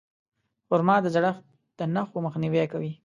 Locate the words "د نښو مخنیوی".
1.77-2.63